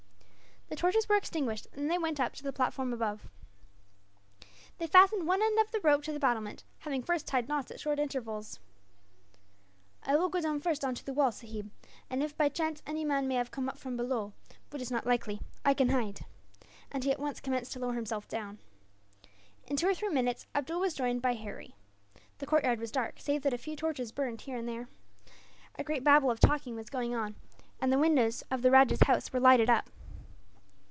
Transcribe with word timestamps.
The 0.69 0.77
torches 0.77 1.09
were 1.09 1.17
extinguished, 1.17 1.67
and 1.73 1.79
then 1.81 1.87
they 1.89 1.97
went 1.97 2.17
up 2.17 2.31
to 2.33 2.43
the 2.43 2.53
platform 2.53 2.93
above. 2.93 3.27
They 4.77 4.87
fastened 4.87 5.27
one 5.27 5.41
end 5.41 5.59
of 5.59 5.69
the 5.71 5.81
rope 5.81 6.01
to 6.03 6.13
the 6.13 6.19
battlement, 6.19 6.63
having 6.79 7.03
first 7.03 7.27
tied 7.27 7.49
knots 7.49 7.71
at 7.71 7.79
short 7.81 7.99
intervals. 7.99 8.57
"I 10.01 10.15
will 10.15 10.29
go 10.29 10.39
down 10.39 10.61
first 10.61 10.85
on 10.85 10.95
to 10.95 11.03
the 11.05 11.11
wall, 11.13 11.33
sahib; 11.33 11.69
and 12.09 12.23
if 12.23 12.37
by 12.37 12.47
chance 12.47 12.81
any 12.87 13.03
man 13.03 13.27
may 13.27 13.35
have 13.35 13.51
come 13.51 13.67
up 13.67 13.77
from 13.77 13.97
below, 13.97 14.31
which 14.69 14.81
is 14.81 14.89
not 14.89 15.05
likely, 15.05 15.41
I 15.65 15.73
can 15.73 15.89
hide," 15.89 16.21
and 16.89 17.03
he 17.03 17.11
at 17.11 17.19
once 17.19 17.41
commenced 17.41 17.73
to 17.73 17.79
lower 17.79 17.95
himself 17.95 18.29
down. 18.29 18.57
In 19.67 19.75
two 19.75 19.89
or 19.89 19.93
three 19.93 20.07
minutes, 20.07 20.47
Abdool 20.55 20.79
was 20.79 20.93
joined 20.93 21.21
by 21.21 21.33
Harry. 21.33 21.75
The 22.37 22.45
courtyard 22.47 22.79
was 22.79 22.93
dark, 22.93 23.19
save 23.19 23.41
that 23.41 23.53
a 23.53 23.57
few 23.57 23.75
torches 23.75 24.13
burned 24.13 24.39
here 24.39 24.55
and 24.55 24.69
there. 24.69 24.87
A 25.77 25.83
great 25.83 26.05
babble 26.05 26.31
of 26.31 26.39
talking 26.39 26.77
was 26.77 26.89
going 26.89 27.13
on, 27.13 27.35
and 27.81 27.91
the 27.91 27.99
windows 27.99 28.41
of 28.49 28.61
the 28.61 28.71
rajah's 28.71 29.03
house 29.03 29.33
were 29.33 29.39
lighted 29.41 29.69
up. 29.69 29.89